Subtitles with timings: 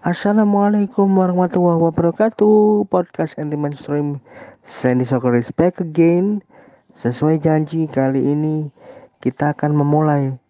[0.00, 2.88] Assalamualaikum warahmatullahi wabarakatuh.
[2.88, 4.16] Podcast anti mainstream
[4.64, 6.40] Sandy Soccer is back again.
[6.96, 8.72] Sesuai janji kali ini
[9.20, 10.40] Kita akan memulai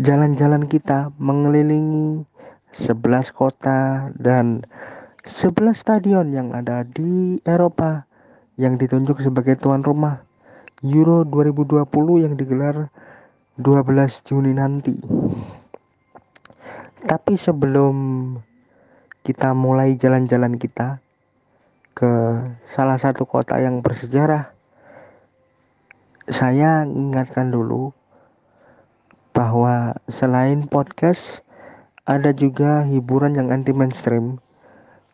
[0.00, 2.24] Jalan-jalan kita Mengelilingi
[2.72, 4.64] 11 kota Dan
[5.28, 8.08] 11 stadion yang ada di Eropa
[8.56, 10.24] Yang ditunjuk sebagai tuan rumah
[10.80, 11.84] Euro 2020
[12.24, 12.88] yang digelar
[13.60, 14.96] 12 Juni nanti
[17.06, 17.94] tapi sebelum
[19.22, 20.98] kita mulai jalan-jalan kita
[21.94, 24.50] ke salah satu kota yang bersejarah,
[26.26, 27.94] saya ingatkan dulu
[29.30, 31.46] bahwa selain podcast
[32.02, 34.42] ada juga hiburan yang anti mainstream.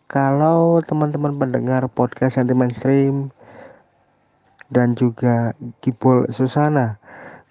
[0.08, 3.28] Kalau teman-teman pendengar podcast anti mainstream
[4.72, 5.52] dan juga
[5.84, 6.96] Gibol Susana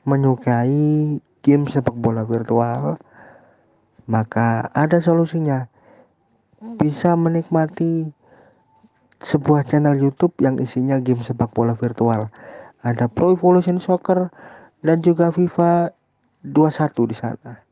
[0.10, 2.98] menyukai game sepak bola virtual,
[4.10, 5.68] maka ada solusinya.
[6.80, 8.12] Bisa menikmati
[9.24, 12.28] sebuah channel YouTube yang isinya game sepak bola virtual.
[12.84, 14.32] Ada Pro Evolution Soccer
[14.84, 15.96] dan juga FIFA
[16.44, 17.64] 21 di sana.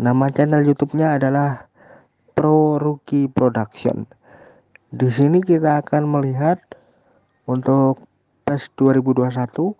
[0.00, 1.68] Nama channel YouTube-nya adalah
[2.32, 4.08] Pro Rookie Production.
[4.88, 6.60] Di sini kita akan melihat
[7.44, 8.00] untuk
[8.48, 9.76] PES 2021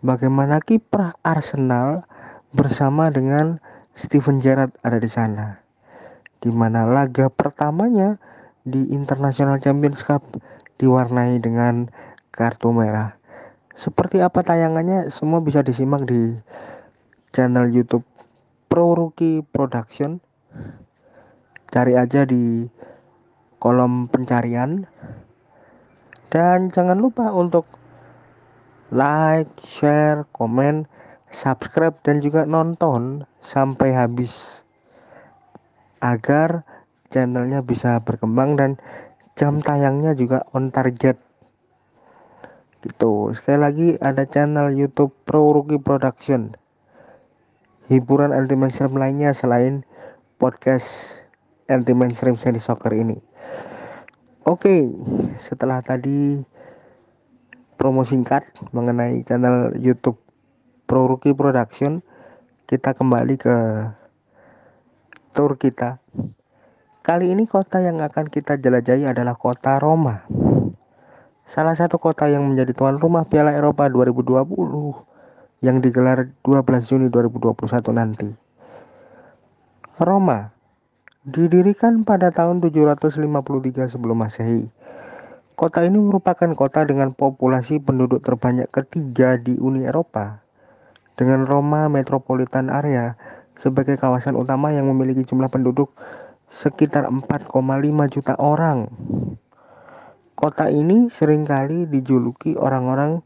[0.00, 2.08] bagaimana kiprah Arsenal
[2.56, 3.60] bersama dengan
[3.94, 5.62] Steven Gerrard ada di sana.
[6.42, 8.18] Di mana laga pertamanya
[8.66, 10.26] di International Champions Cup
[10.82, 11.86] diwarnai dengan
[12.34, 13.14] kartu merah.
[13.74, 16.34] Seperti apa tayangannya semua bisa disimak di
[17.30, 18.02] channel YouTube
[18.66, 20.18] Pro Rookie Production.
[21.70, 22.66] Cari aja di
[23.62, 24.86] kolom pencarian.
[26.34, 27.70] Dan jangan lupa untuk
[28.90, 30.90] like, share, komen,
[31.34, 34.62] subscribe dan juga nonton sampai habis
[35.98, 36.62] agar
[37.10, 38.70] channelnya bisa berkembang dan
[39.34, 41.18] jam tayangnya juga on target.
[42.86, 43.34] Gitu.
[43.34, 46.54] Sekali lagi ada channel YouTube Pro Rookie Production.
[47.90, 49.82] Hiburan anti mainstream lainnya selain
[50.38, 51.20] podcast
[51.68, 53.18] anti mainstream seri soccer ini.
[54.44, 54.92] Oke
[55.40, 56.40] setelah tadi
[57.80, 60.23] promo singkat mengenai channel YouTube
[60.94, 62.06] Pro Production
[62.70, 63.56] kita kembali ke
[65.34, 65.98] tour kita.
[67.02, 70.22] Kali ini kota yang akan kita jelajahi adalah kota Roma.
[71.50, 77.90] Salah satu kota yang menjadi tuan rumah Piala Eropa 2020 yang digelar 12 Juni 2021
[77.90, 78.30] nanti.
[79.98, 80.54] Roma
[81.26, 83.18] didirikan pada tahun 753
[83.90, 84.70] sebelum Masehi.
[85.58, 90.43] Kota ini merupakan kota dengan populasi penduduk terbanyak ketiga di Uni Eropa
[91.14, 93.14] dengan Roma Metropolitan Area
[93.54, 95.94] sebagai kawasan utama yang memiliki jumlah penduduk
[96.50, 97.50] sekitar 4,5
[98.10, 98.90] juta orang.
[100.34, 103.22] Kota ini sering kali dijuluki orang-orang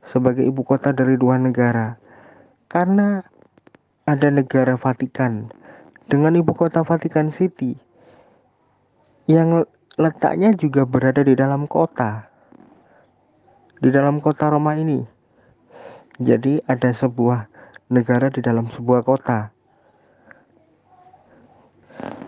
[0.00, 2.00] sebagai ibu kota dari dua negara
[2.72, 3.20] karena
[4.08, 5.52] ada negara Vatikan
[6.08, 7.76] dengan ibu kota Vatikan City
[9.28, 9.68] yang
[10.00, 12.26] letaknya juga berada di dalam kota.
[13.80, 15.19] Di dalam kota Roma ini
[16.20, 17.48] jadi ada sebuah
[17.88, 19.48] negara di dalam sebuah kota.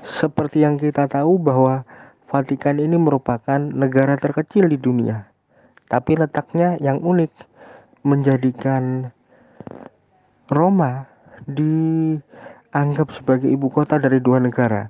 [0.03, 1.85] Seperti yang kita tahu bahwa
[2.33, 5.29] Vatikan ini merupakan negara terkecil di dunia.
[5.93, 7.29] Tapi letaknya yang unik
[8.09, 9.13] menjadikan
[10.49, 11.05] Roma
[11.45, 14.89] dianggap sebagai ibu kota dari dua negara.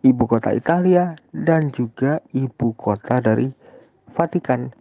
[0.00, 3.52] Ibu kota Italia dan juga ibu kota dari
[4.08, 4.72] Vatikan.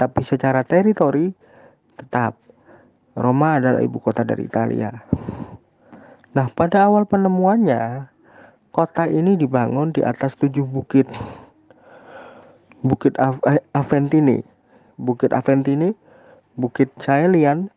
[0.00, 1.36] Tapi secara teritori
[2.00, 2.32] Tetap,
[3.12, 4.88] Roma adalah ibu kota dari Italia.
[6.32, 8.08] Nah, pada awal penemuannya,
[8.72, 11.04] kota ini dibangun di atas tujuh bukit.
[12.80, 14.40] Bukit eh, Aventini,
[14.96, 15.92] Bukit Aventini,
[16.56, 17.68] Bukit Caelian,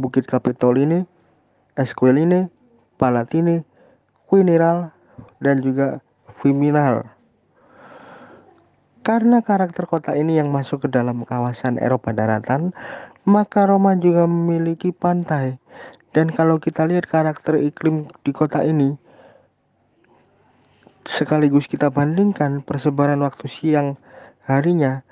[0.00, 1.04] Bukit Capitoline,
[1.76, 2.48] Esquiline,
[2.96, 3.68] Palatine,
[4.24, 4.96] Quiniral,
[5.44, 6.00] dan juga
[6.40, 7.12] Viminal.
[9.04, 12.74] Karena karakter kota ini yang masuk ke dalam kawasan Eropa daratan,
[13.26, 15.58] maka Roma juga memiliki pantai.
[16.14, 18.96] Dan kalau kita lihat karakter iklim di kota ini,
[21.04, 24.00] sekaligus kita bandingkan persebaran waktu siang
[24.48, 25.04] harinya,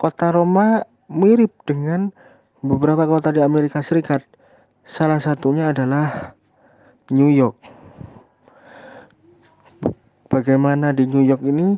[0.00, 2.10] kota Roma mirip dengan
[2.64, 4.26] beberapa kota di Amerika Serikat.
[4.82, 6.34] Salah satunya adalah
[7.14, 7.54] New York.
[10.26, 11.76] Bagaimana di New York ini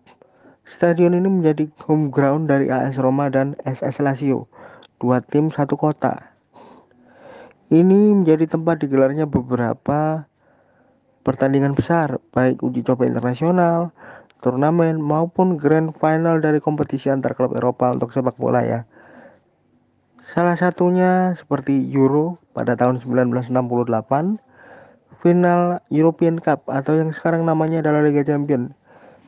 [0.66, 4.50] stadion ini menjadi home ground dari AS Roma dan SS Lazio,
[4.98, 6.34] dua tim satu kota.
[7.70, 10.26] Ini menjadi tempat digelarnya beberapa
[11.22, 13.94] pertandingan besar, baik uji coba internasional,
[14.42, 18.90] turnamen maupun grand final dari kompetisi antar klub Eropa untuk sepak bola ya.
[20.26, 24.42] Salah satunya seperti Euro pada tahun 1968,
[25.24, 28.76] final European Cup atau yang sekarang namanya adalah Liga Champion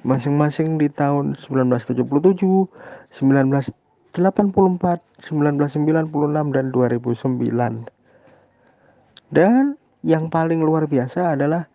[0.03, 2.03] masing-masing di tahun 1977,
[3.15, 7.89] 1984, 1996 dan 2009.
[9.33, 9.73] Dan
[10.05, 11.65] yang paling luar biasa adalah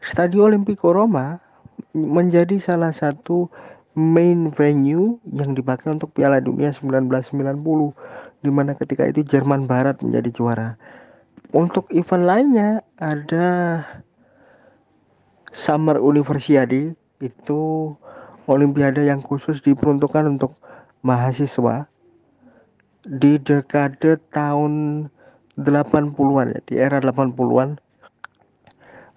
[0.00, 1.42] Stadio Olimpico Roma
[1.92, 3.50] menjadi salah satu
[3.98, 7.26] main venue yang dipakai untuk Piala Dunia 1990
[8.40, 10.78] di mana ketika itu Jerman Barat menjadi juara.
[11.48, 13.80] Untuk event lainnya ada
[15.48, 16.92] Summer Universiade
[17.24, 17.60] itu
[18.44, 20.60] olimpiade yang khusus diperuntukkan untuk
[21.00, 21.88] mahasiswa
[23.08, 25.08] di dekade tahun
[25.56, 27.80] 80-an ya, di era 80-an.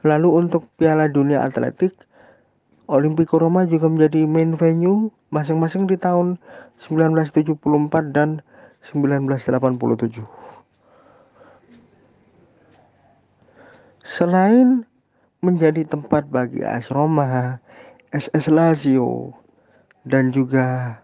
[0.08, 1.92] Lalu untuk Piala Dunia Atletik
[2.88, 6.40] Olimpico Roma juga menjadi main venue masing-masing di tahun
[6.80, 7.60] 1974
[8.16, 8.40] dan
[8.88, 10.24] 1987.
[14.12, 14.84] Selain
[15.40, 17.64] menjadi tempat bagi AS Roma,
[18.12, 19.32] SS Lazio,
[20.04, 21.00] dan juga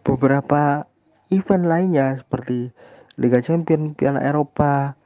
[0.00, 0.88] beberapa
[1.28, 2.72] event lainnya seperti
[3.20, 4.96] Liga Champions, Piala Eropa.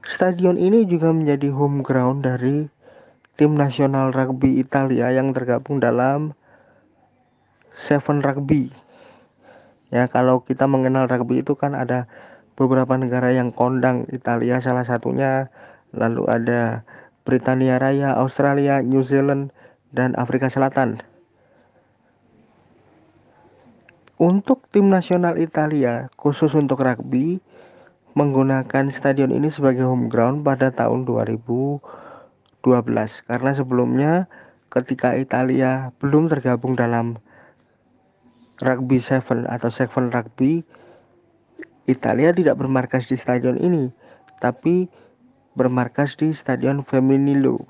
[0.00, 2.64] Stadion ini juga menjadi home ground dari
[3.36, 6.32] tim nasional rugby Italia yang tergabung dalam
[7.68, 8.72] Seven Rugby.
[9.92, 12.08] Ya, kalau kita mengenal rugby itu kan ada
[12.56, 15.52] beberapa negara yang kondang Italia salah satunya
[15.92, 16.82] lalu ada
[17.28, 19.52] Britania Raya, Australia, New Zealand
[19.92, 21.04] dan Afrika Selatan.
[24.16, 27.44] Untuk tim nasional Italia khusus untuk rugby
[28.16, 31.84] menggunakan stadion ini sebagai home ground pada tahun 2012
[33.28, 34.12] karena sebelumnya
[34.72, 37.20] ketika Italia belum tergabung dalam
[38.64, 40.64] Rugby Seven atau Seven Rugby
[41.86, 43.94] Italia tidak bermarkas di stadion ini,
[44.42, 44.90] tapi
[45.56, 47.64] bermarkas di Stadion Femminile.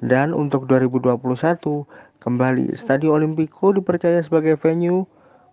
[0.00, 1.20] Dan untuk 2021,
[2.22, 5.04] kembali Stadion Olimpico dipercaya sebagai venue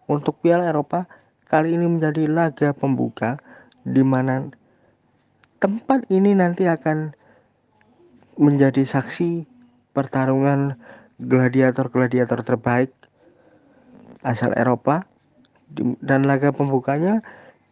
[0.06, 1.10] untuk Piala Eropa.
[1.48, 3.40] Kali ini menjadi laga pembuka
[3.88, 4.52] di mana
[5.64, 7.16] tempat ini nanti akan
[8.36, 9.48] menjadi saksi
[9.96, 10.76] pertarungan
[11.24, 12.92] gladiator-gladiator terbaik
[14.28, 15.08] asal Eropa
[15.76, 17.22] dan laga pembukanya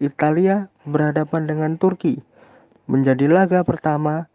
[0.04, 2.20] Italia berhadapan dengan Turki
[2.86, 4.30] menjadi laga pertama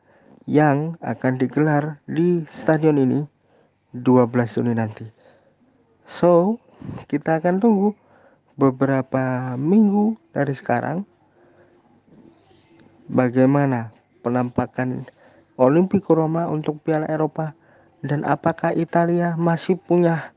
[0.49, 3.21] yang akan digelar di stadion ini
[3.95, 4.27] 12
[4.59, 5.07] Juni nanti.
[6.09, 6.59] So,
[7.07, 7.95] kita akan tunggu
[8.59, 11.07] beberapa minggu dari sekarang
[13.07, 13.95] bagaimana
[14.27, 15.07] penampakan
[15.61, 17.53] Olimpico Roma untuk Piala Eropa
[18.01, 20.33] dan apakah Italia masih punya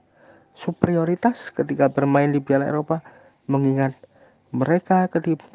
[0.53, 3.01] superioritas ketika bermain di Piala Eropa
[3.49, 3.97] mengingat
[4.53, 5.09] mereka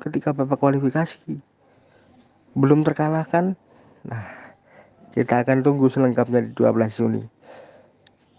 [0.05, 1.39] ketika babak kualifikasi
[2.59, 3.55] belum terkalahkan
[4.03, 4.27] nah
[5.15, 7.25] kita akan tunggu selengkapnya di 12 Juni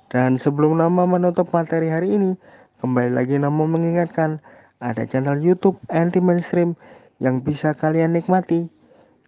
[0.09, 2.33] Dan sebelum nama menutup materi hari ini,
[2.81, 4.41] kembali lagi nama mengingatkan
[4.81, 6.73] ada channel YouTube anti mainstream
[7.21, 8.73] yang bisa kalian nikmati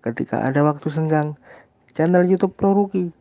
[0.02, 1.38] ketika ada waktu senggang.
[1.94, 3.14] Channel YouTube Pro Rookie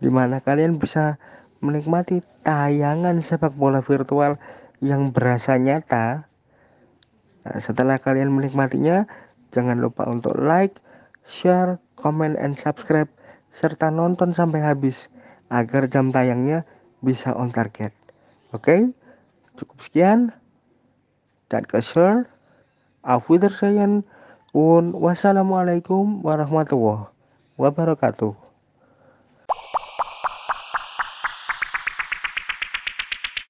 [0.00, 1.20] di mana kalian bisa
[1.64, 4.36] menikmati tayangan sepak bola virtual
[4.84, 6.28] yang berasa nyata.
[7.46, 9.06] Nah, setelah kalian menikmatinya,
[9.54, 10.82] jangan lupa untuk like,
[11.24, 13.08] share, comment, and subscribe
[13.54, 15.08] serta nonton sampai habis
[15.48, 16.66] agar jam tayangnya
[17.00, 17.94] bisa on target.
[18.52, 18.92] Oke,
[19.56, 20.34] cukup sekian.
[21.46, 22.26] Dan kesel.
[23.06, 24.02] Auf Wiedersehen.
[24.56, 27.12] Und wassalamualaikum warahmatullahi
[27.60, 28.45] wabarakatuh.